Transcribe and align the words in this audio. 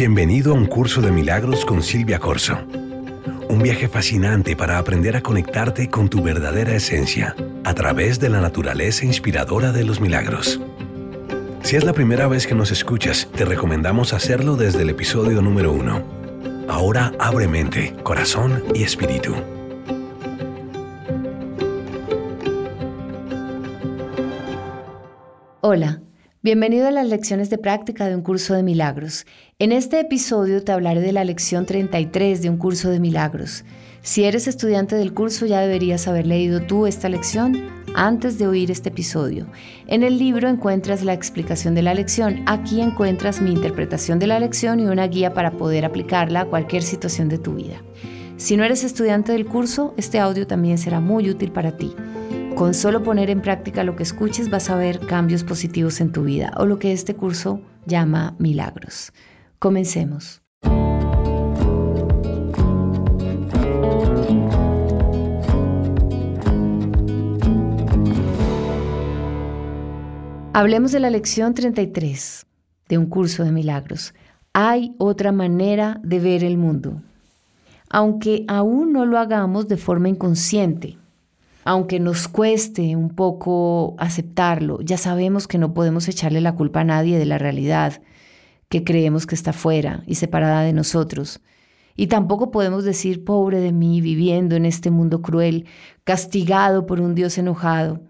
Bienvenido 0.00 0.52
a 0.52 0.54
un 0.54 0.64
curso 0.64 1.02
de 1.02 1.12
milagros 1.12 1.66
con 1.66 1.82
Silvia 1.82 2.18
Corso. 2.18 2.56
Un 3.50 3.62
viaje 3.62 3.86
fascinante 3.86 4.56
para 4.56 4.78
aprender 4.78 5.14
a 5.14 5.20
conectarte 5.20 5.90
con 5.90 6.08
tu 6.08 6.22
verdadera 6.22 6.74
esencia 6.74 7.36
a 7.64 7.74
través 7.74 8.18
de 8.18 8.30
la 8.30 8.40
naturaleza 8.40 9.04
inspiradora 9.04 9.72
de 9.72 9.84
los 9.84 10.00
milagros. 10.00 10.58
Si 11.62 11.76
es 11.76 11.84
la 11.84 11.92
primera 11.92 12.28
vez 12.28 12.46
que 12.46 12.54
nos 12.54 12.70
escuchas, 12.70 13.28
te 13.36 13.44
recomendamos 13.44 14.14
hacerlo 14.14 14.56
desde 14.56 14.80
el 14.84 14.88
episodio 14.88 15.42
número 15.42 15.70
uno. 15.70 16.02
Ahora 16.66 17.12
abre 17.18 17.46
mente, 17.46 17.94
corazón 18.02 18.64
y 18.74 18.84
espíritu. 18.84 19.34
Hola, 25.60 26.00
bienvenido 26.42 26.88
a 26.88 26.90
las 26.90 27.06
lecciones 27.06 27.50
de 27.50 27.58
práctica 27.58 28.06
de 28.06 28.16
un 28.16 28.22
curso 28.22 28.54
de 28.54 28.62
milagros. 28.62 29.26
En 29.58 29.72
este 29.72 30.00
episodio 30.00 30.64
te 30.64 30.72
hablaré 30.72 31.00
de 31.00 31.12
la 31.12 31.22
lección 31.22 31.66
33 31.66 32.40
de 32.40 32.48
un 32.48 32.56
curso 32.56 32.88
de 32.88 32.98
milagros. 32.98 33.64
Si 34.00 34.24
eres 34.24 34.48
estudiante 34.48 34.96
del 34.96 35.12
curso 35.12 35.44
ya 35.44 35.60
deberías 35.60 36.08
haber 36.08 36.26
leído 36.26 36.62
tú 36.62 36.86
esta 36.86 37.10
lección 37.10 37.60
antes 37.94 38.38
de 38.38 38.46
oír 38.46 38.70
este 38.70 38.88
episodio. 38.88 39.48
En 39.86 40.02
el 40.02 40.16
libro 40.16 40.48
encuentras 40.48 41.04
la 41.04 41.12
explicación 41.12 41.74
de 41.74 41.82
la 41.82 41.92
lección. 41.92 42.42
Aquí 42.46 42.80
encuentras 42.80 43.42
mi 43.42 43.52
interpretación 43.52 44.18
de 44.18 44.28
la 44.28 44.40
lección 44.40 44.80
y 44.80 44.86
una 44.86 45.08
guía 45.08 45.34
para 45.34 45.50
poder 45.50 45.84
aplicarla 45.84 46.40
a 46.40 46.46
cualquier 46.46 46.82
situación 46.82 47.28
de 47.28 47.36
tu 47.36 47.54
vida. 47.54 47.82
Si 48.38 48.56
no 48.56 48.64
eres 48.64 48.84
estudiante 48.84 49.32
del 49.32 49.44
curso, 49.44 49.92
este 49.98 50.18
audio 50.18 50.46
también 50.46 50.78
será 50.78 51.00
muy 51.00 51.28
útil 51.28 51.52
para 51.52 51.76
ti. 51.76 51.94
Con 52.60 52.74
solo 52.74 53.02
poner 53.02 53.30
en 53.30 53.40
práctica 53.40 53.84
lo 53.84 53.96
que 53.96 54.02
escuches 54.02 54.50
vas 54.50 54.68
a 54.68 54.76
ver 54.76 55.00
cambios 55.06 55.44
positivos 55.44 55.98
en 56.02 56.12
tu 56.12 56.24
vida 56.24 56.52
o 56.58 56.66
lo 56.66 56.78
que 56.78 56.92
este 56.92 57.14
curso 57.16 57.62
llama 57.86 58.36
milagros. 58.38 59.14
Comencemos. 59.58 60.42
Hablemos 70.52 70.92
de 70.92 71.00
la 71.00 71.08
lección 71.08 71.54
33 71.54 72.46
de 72.90 72.98
un 72.98 73.06
curso 73.06 73.42
de 73.42 73.52
milagros. 73.52 74.12
Hay 74.52 74.94
otra 74.98 75.32
manera 75.32 75.98
de 76.02 76.20
ver 76.20 76.44
el 76.44 76.58
mundo. 76.58 77.00
Aunque 77.88 78.44
aún 78.48 78.92
no 78.92 79.06
lo 79.06 79.18
hagamos 79.18 79.66
de 79.66 79.78
forma 79.78 80.10
inconsciente, 80.10 80.99
aunque 81.64 82.00
nos 82.00 82.28
cueste 82.28 82.96
un 82.96 83.10
poco 83.10 83.94
aceptarlo, 83.98 84.80
ya 84.80 84.96
sabemos 84.96 85.46
que 85.46 85.58
no 85.58 85.74
podemos 85.74 86.08
echarle 86.08 86.40
la 86.40 86.54
culpa 86.54 86.80
a 86.80 86.84
nadie 86.84 87.18
de 87.18 87.26
la 87.26 87.38
realidad 87.38 88.02
que 88.68 88.84
creemos 88.84 89.26
que 89.26 89.34
está 89.34 89.52
fuera 89.52 90.02
y 90.06 90.14
separada 90.14 90.62
de 90.62 90.72
nosotros. 90.72 91.40
Y 91.96 92.06
tampoco 92.06 92.50
podemos 92.50 92.84
decir, 92.84 93.24
pobre 93.24 93.60
de 93.60 93.72
mí, 93.72 94.00
viviendo 94.00 94.56
en 94.56 94.64
este 94.64 94.90
mundo 94.90 95.22
cruel, 95.22 95.66
castigado 96.04 96.86
por 96.86 97.00
un 97.00 97.14
Dios 97.14 97.36
enojado 97.36 98.00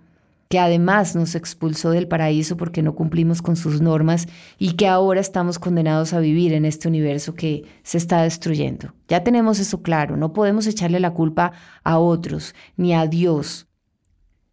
que 0.50 0.59
además 0.59 1.15
nos 1.15 1.37
expulsó 1.37 1.91
del 1.91 2.09
paraíso 2.09 2.56
porque 2.56 2.83
no 2.83 2.97
cumplimos 2.97 3.41
con 3.41 3.55
sus 3.55 3.81
normas 3.81 4.27
y 4.59 4.72
que 4.72 4.88
ahora 4.88 5.21
estamos 5.21 5.61
condenados 5.61 6.12
a 6.12 6.19
vivir 6.19 6.53
en 6.55 6.65
este 6.65 6.88
universo 6.88 7.37
que 7.37 7.66
se 7.84 7.99
está 7.99 8.22
destruyendo. 8.22 8.93
Ya 9.06 9.22
tenemos 9.22 9.60
eso 9.60 9.81
claro, 9.81 10.16
no 10.16 10.33
podemos 10.33 10.66
echarle 10.66 10.99
la 10.99 11.15
culpa 11.15 11.53
a 11.84 12.00
otros 12.00 12.56
ni 12.77 12.93
a 12.93 13.06
Dios 13.06 13.69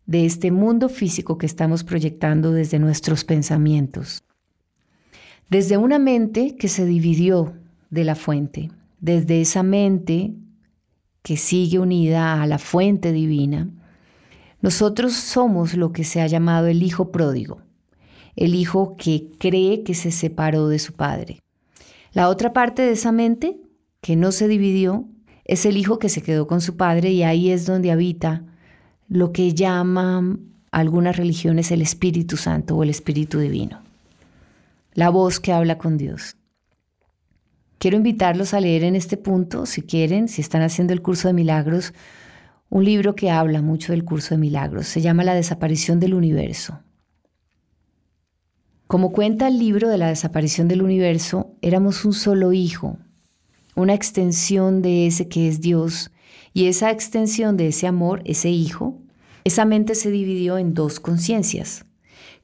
de 0.05 0.27
este 0.27 0.51
mundo 0.51 0.87
físico 0.87 1.39
que 1.39 1.47
estamos 1.47 1.83
proyectando 1.83 2.51
desde 2.51 2.77
nuestros 2.77 3.23
pensamientos. 3.23 4.23
Desde 5.49 5.77
una 5.77 5.97
mente 5.97 6.55
que 6.57 6.67
se 6.67 6.85
dividió 6.85 7.53
de 7.89 8.03
la 8.03 8.13
fuente, 8.13 8.69
desde 8.99 9.41
esa 9.41 9.63
mente 9.63 10.35
que 11.23 11.37
sigue 11.37 11.79
unida 11.79 12.39
a 12.39 12.45
la 12.45 12.59
fuente 12.59 13.11
divina, 13.11 13.67
nosotros 14.61 15.13
somos 15.13 15.75
lo 15.75 15.91
que 15.91 16.03
se 16.03 16.21
ha 16.21 16.27
llamado 16.27 16.67
el 16.67 16.83
hijo 16.83 17.11
pródigo, 17.11 17.61
el 18.35 18.55
hijo 18.55 18.95
que 18.97 19.29
cree 19.37 19.83
que 19.83 19.93
se 19.93 20.11
separó 20.11 20.67
de 20.67 20.79
su 20.79 20.93
padre. 20.93 21.39
La 22.13 22.29
otra 22.29 22.53
parte 22.53 22.81
de 22.81 22.91
esa 22.91 23.11
mente, 23.11 23.57
que 24.01 24.15
no 24.15 24.31
se 24.31 24.47
dividió, 24.47 25.05
es 25.45 25.65
el 25.65 25.77
hijo 25.77 25.99
que 25.99 26.09
se 26.09 26.21
quedó 26.21 26.47
con 26.47 26.61
su 26.61 26.75
padre 26.75 27.11
y 27.11 27.23
ahí 27.23 27.51
es 27.51 27.65
donde 27.65 27.91
habita 27.91 28.43
lo 29.07 29.31
que 29.31 29.53
llaman 29.53 30.41
algunas 30.71 31.15
religiones 31.15 31.71
el 31.71 31.81
Espíritu 31.81 32.37
Santo 32.37 32.75
o 32.75 32.83
el 32.83 32.89
Espíritu 32.89 33.39
Divino, 33.39 33.81
la 34.93 35.09
voz 35.09 35.39
que 35.39 35.53
habla 35.53 35.77
con 35.77 35.97
Dios. 35.97 36.35
Quiero 37.77 37.97
invitarlos 37.97 38.53
a 38.53 38.59
leer 38.59 38.83
en 38.83 38.95
este 38.95 39.17
punto, 39.17 39.65
si 39.65 39.83
quieren, 39.83 40.27
si 40.27 40.41
están 40.41 40.63
haciendo 40.63 40.93
el 40.93 41.01
curso 41.01 41.27
de 41.27 41.33
milagros, 41.33 41.93
un 42.69 42.83
libro 42.83 43.15
que 43.15 43.29
habla 43.31 43.61
mucho 43.61 43.93
del 43.93 44.03
curso 44.03 44.35
de 44.35 44.39
milagros. 44.39 44.87
Se 44.87 45.01
llama 45.01 45.23
La 45.23 45.35
desaparición 45.35 45.99
del 45.99 46.13
universo. 46.13 46.81
Como 48.87 49.11
cuenta 49.11 49.47
el 49.47 49.59
libro 49.59 49.89
de 49.89 49.97
la 49.97 50.07
desaparición 50.07 50.67
del 50.67 50.81
universo, 50.81 51.55
éramos 51.61 52.05
un 52.05 52.13
solo 52.13 52.53
hijo, 52.53 52.97
una 53.75 53.93
extensión 53.93 54.81
de 54.81 55.07
ese 55.07 55.27
que 55.27 55.47
es 55.47 55.59
Dios, 55.59 56.11
y 56.53 56.67
esa 56.67 56.89
extensión 56.91 57.57
de 57.57 57.67
ese 57.67 57.85
amor, 57.85 58.21
ese 58.25 58.49
hijo, 58.49 59.01
esa 59.43 59.65
mente 59.65 59.93
se 59.93 60.09
dividió 60.09 60.57
en 60.57 60.73
dos 60.73 60.99
conciencias. 60.99 61.85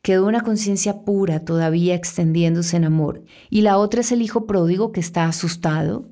Quedó 0.01 0.27
una 0.27 0.41
conciencia 0.41 1.03
pura 1.03 1.45
todavía 1.45 1.95
extendiéndose 1.95 2.75
en 2.75 2.83
amor, 2.83 3.23
y 3.49 3.61
la 3.61 3.77
otra 3.77 4.01
es 4.01 4.11
el 4.11 4.21
hijo 4.21 4.45
pródigo 4.45 4.91
que 4.91 4.99
está 4.99 5.25
asustado, 5.25 6.09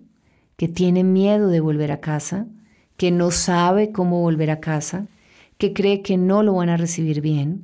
que 0.55 0.69
tiene 0.69 1.03
miedo 1.03 1.49
de 1.49 1.59
volver 1.59 1.91
a 1.91 1.99
casa, 1.99 2.47
que 3.01 3.09
no 3.09 3.31
sabe 3.31 3.91
cómo 3.91 4.21
volver 4.21 4.51
a 4.51 4.59
casa, 4.59 5.07
que 5.57 5.73
cree 5.73 6.03
que 6.03 6.17
no 6.17 6.43
lo 6.43 6.53
van 6.53 6.69
a 6.69 6.77
recibir 6.77 7.19
bien, 7.19 7.63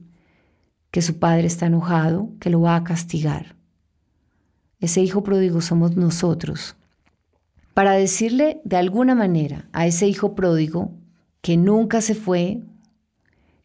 que 0.89 1.03
su 1.03 1.19
padre 1.19 1.45
está 1.45 1.67
enojado, 1.67 2.31
que 2.39 2.49
lo 2.49 2.61
va 2.61 2.75
a 2.75 2.83
castigar. 2.83 3.55
Ese 4.79 4.99
hijo 5.01 5.21
pródigo 5.21 5.61
somos 5.61 5.95
nosotros. 5.95 6.75
Para 7.75 7.91
decirle 7.91 8.61
de 8.63 8.77
alguna 8.77 9.13
manera 9.13 9.69
a 9.73 9.85
ese 9.85 10.07
hijo 10.07 10.33
pródigo 10.33 10.89
que 11.41 11.55
nunca 11.55 12.01
se 12.01 12.15
fue, 12.15 12.63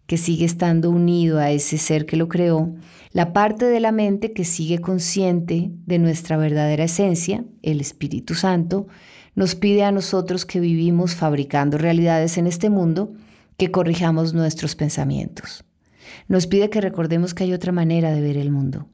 que 0.05 0.19
sigue 0.19 0.45
estando 0.45 0.91
unido 0.91 1.39
a 1.39 1.53
ese 1.53 1.79
ser 1.79 2.05
que 2.05 2.19
lo 2.19 2.29
creó, 2.29 2.75
la 3.13 3.33
parte 3.33 3.65
de 3.65 3.81
la 3.81 3.93
mente 3.93 4.35
que 4.35 4.45
sigue 4.45 4.81
consciente 4.81 5.71
de 5.87 5.99
nuestra 5.99 6.37
verdadera 6.37 6.85
esencia, 6.85 7.47
el 7.63 7.81
Espíritu 7.81 8.35
Santo, 8.35 8.89
nos 9.35 9.55
pide 9.55 9.85
a 9.85 9.93
nosotros 9.93 10.45
que 10.45 10.61
vivimos 10.61 11.15
fabricando 11.15 11.79
realidades 11.79 12.37
en 12.39 12.47
este 12.47 12.71
mundo 12.71 13.13
que 13.57 13.71
corrijamos 13.71 14.35
nuestros 14.35 14.77
pensamientos. 14.77 15.65
Nos 16.29 16.47
pide 16.47 16.71
que 16.71 16.81
recordemos 16.81 17.35
que 17.35 17.45
hay 17.45 17.53
otra 17.53 17.73
manera 17.73 18.13
de 18.13 18.21
ver 18.21 18.37
el 18.37 18.51
mundo, 18.51 18.89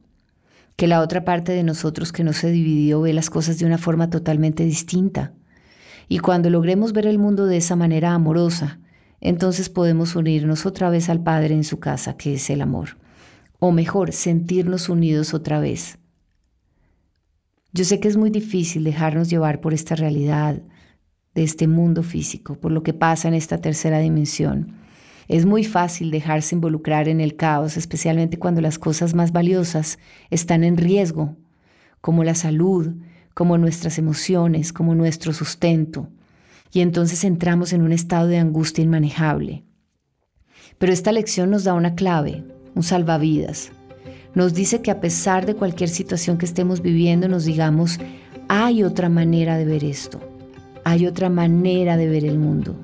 que 0.75 0.87
la 0.87 1.01
otra 1.01 1.25
parte 1.25 1.51
de 1.51 1.63
nosotros 1.63 2.11
que 2.11 2.23
no 2.23 2.33
se 2.33 2.51
dividió 2.51 3.01
ve 3.01 3.13
las 3.13 3.29
cosas 3.29 3.59
de 3.59 3.65
una 3.65 3.77
forma 3.77 4.09
totalmente 4.09 4.63
distinta. 4.63 5.33
Y 6.07 6.19
cuando 6.19 6.49
logremos 6.49 6.93
ver 6.93 7.05
el 7.05 7.19
mundo 7.19 7.45
de 7.45 7.57
esa 7.57 7.75
manera 7.75 8.13
amorosa, 8.13 8.79
entonces 9.21 9.69
podemos 9.69 10.15
unirnos 10.15 10.65
otra 10.65 10.89
vez 10.89 11.09
al 11.09 11.21
Padre 11.21 11.53
en 11.53 11.63
su 11.63 11.79
casa, 11.79 12.15
que 12.15 12.35
es 12.35 12.49
el 12.49 12.61
amor. 12.61 12.97
o 13.61 13.73
mejor, 13.73 14.13
sentirnos 14.13 14.87
unidos 14.87 15.33
otra 15.33 15.59
vez. 15.59 15.99
Yo 17.71 17.85
sé 17.85 17.99
que 17.99 18.07
es 18.07 18.17
muy 18.17 18.29
difícil 18.31 18.83
dejarnos 18.83 19.29
llevar 19.29 19.61
por 19.61 19.73
esta 19.73 19.95
realidad 19.95 20.61
de 21.35 21.43
este 21.43 21.67
mundo 21.67 22.01
físico, 22.01 22.55
por 22.55 22.71
lo 22.71 22.81
que 22.81 22.93
pasa 22.93 23.27
en 23.27 23.35
esta 23.35 23.59
tercera 23.59 23.99
dimensión. 23.99 24.73
Es 25.27 25.45
muy 25.45 25.63
fácil 25.63 26.09
dejarse 26.09 26.55
involucrar 26.55 27.07
en 27.07 27.21
el 27.21 27.35
caos, 27.35 27.77
especialmente 27.77 28.39
cuando 28.39 28.61
las 28.61 28.79
cosas 28.79 29.13
más 29.13 29.31
valiosas 29.31 29.99
están 30.31 30.63
en 30.63 30.77
riesgo, 30.77 31.37
como 32.01 32.23
la 32.23 32.33
salud, 32.33 32.95
como 33.35 33.59
nuestras 33.59 33.99
emociones, 33.99 34.73
como 34.73 34.95
nuestro 34.95 35.31
sustento. 35.31 36.09
Y 36.71 36.81
entonces 36.81 37.23
entramos 37.23 37.73
en 37.73 37.83
un 37.83 37.91
estado 37.91 38.27
de 38.27 38.39
angustia 38.39 38.83
inmanejable. 38.83 39.63
Pero 40.79 40.91
esta 40.91 41.11
lección 41.11 41.51
nos 41.51 41.63
da 41.63 41.75
una 41.75 41.93
clave, 41.93 42.43
un 42.73 42.81
salvavidas. 42.81 43.71
Nos 44.35 44.53
dice 44.53 44.81
que 44.81 44.91
a 44.91 45.01
pesar 45.01 45.47
de 45.47 45.55
cualquier 45.55 45.89
situación 45.89 46.37
que 46.37 46.45
estemos 46.45 46.81
viviendo, 46.83 47.27
nos 47.27 47.45
digamos, 47.45 47.99
hay 48.47 48.83
otra 48.83 49.09
manera 49.09 49.57
de 49.57 49.65
ver 49.65 49.83
esto, 49.83 50.19
hay 50.83 51.07
otra 51.07 51.29
manera 51.29 51.97
de 51.97 52.07
ver 52.07 52.25
el 52.25 52.37
mundo. 52.37 52.75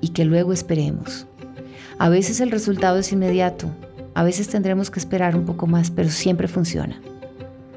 Y 0.00 0.08
que 0.08 0.24
luego 0.24 0.52
esperemos. 0.52 1.26
A 1.98 2.08
veces 2.08 2.40
el 2.40 2.50
resultado 2.50 2.98
es 2.98 3.12
inmediato, 3.12 3.70
a 4.14 4.24
veces 4.24 4.48
tendremos 4.48 4.90
que 4.90 4.98
esperar 4.98 5.36
un 5.36 5.44
poco 5.44 5.68
más, 5.68 5.92
pero 5.92 6.08
siempre 6.08 6.48
funciona. 6.48 7.00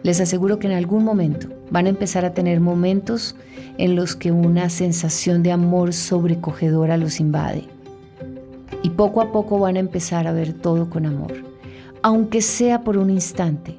Les 0.02 0.20
aseguro 0.20 0.58
que 0.58 0.68
en 0.68 0.74
algún 0.74 1.04
momento 1.04 1.50
van 1.70 1.86
a 1.86 1.90
empezar 1.90 2.26
a 2.26 2.34
tener 2.34 2.60
momentos 2.60 3.36
en 3.78 3.96
los 3.96 4.16
que 4.16 4.32
una 4.32 4.70
sensación 4.70 5.44
de 5.44 5.52
amor 5.52 5.94
sobrecogedora 5.94 6.98
los 6.98 7.20
invade. 7.20 7.66
Y 8.82 8.90
poco 8.90 9.22
a 9.22 9.32
poco 9.32 9.60
van 9.60 9.76
a 9.76 9.80
empezar 9.80 10.26
a 10.26 10.34
ver 10.34 10.54
todo 10.54 10.90
con 10.90 11.06
amor 11.06 11.53
aunque 12.04 12.42
sea 12.42 12.84
por 12.84 12.98
un 12.98 13.10
instante, 13.10 13.78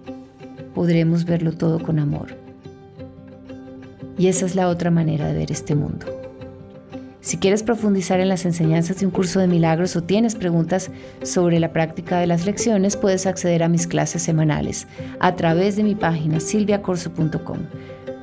podremos 0.75 1.26
verlo 1.26 1.53
todo 1.53 1.81
con 1.81 1.99
amor. 1.99 2.37
Y 4.17 4.29
esa 4.29 4.47
es 4.47 4.55
la 4.55 4.69
otra 4.69 4.91
manera 4.91 5.26
de 5.29 5.35
ver 5.35 5.53
este 5.53 5.75
mundo. 5.75 6.06
Si 7.21 7.38
quieres 7.38 7.62
profundizar 7.62 8.21
en 8.21 8.29
las 8.29 8.44
enseñanzas 8.44 8.99
de 8.99 9.06
un 9.06 9.12
curso 9.12 9.41
de 9.41 9.47
milagros 9.47 9.94
o 9.97 10.03
tienes 10.03 10.35
preguntas 10.35 10.91
sobre 11.23 11.61
la 11.61 11.73
práctica 11.73 12.19
de 12.19 12.26
las 12.26 12.44
lecciones, 12.44 12.97
puedes 12.97 13.26
acceder 13.26 13.62
a 13.62 13.69
mis 13.69 13.87
clases 13.87 14.23
semanales 14.23 14.87
a 15.20 15.35
través 15.35 15.77
de 15.77 15.85
mi 15.85 15.94
página 15.94 16.41
silviacorso.com. 16.41 17.59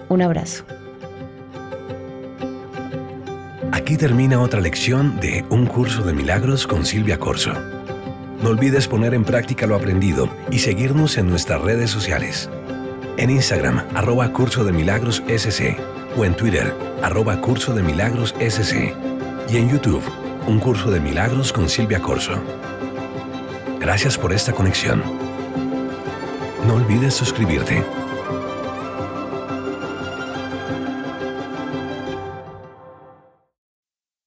Un 0.09 0.21
abrazo. 0.21 0.65
Aquí 3.71 3.97
termina 3.97 4.39
otra 4.39 4.61
lección 4.61 5.19
de 5.19 5.45
Un 5.49 5.65
curso 5.65 6.03
de 6.03 6.13
milagros 6.13 6.67
con 6.67 6.85
Silvia 6.85 7.17
Corso. 7.17 7.80
No 8.41 8.49
olvides 8.49 8.87
poner 8.87 9.13
en 9.13 9.23
práctica 9.23 9.67
lo 9.67 9.75
aprendido 9.75 10.27
y 10.49 10.59
seguirnos 10.59 11.17
en 11.17 11.27
nuestras 11.27 11.61
redes 11.61 11.91
sociales. 11.91 12.49
En 13.17 13.29
Instagram, 13.29 13.83
arroba 13.93 14.33
Curso 14.33 14.63
de 14.63 14.71
Milagros 14.71 15.21
SC 15.27 15.77
o 16.17 16.25
en 16.25 16.35
Twitter, 16.35 16.73
arroba 17.03 17.39
Curso 17.39 17.75
de 17.75 17.83
Milagros 17.83 18.33
SC 18.39 18.95
y 19.47 19.57
en 19.57 19.69
YouTube, 19.69 20.03
un 20.47 20.59
curso 20.59 20.89
de 20.89 20.99
milagros 20.99 21.53
con 21.53 21.69
Silvia 21.69 22.01
Corso. 22.01 22.33
Gracias 23.79 24.17
por 24.17 24.33
esta 24.33 24.53
conexión. 24.53 25.03
No 26.65 26.75
olvides 26.75 27.13
suscribirte. 27.13 28.00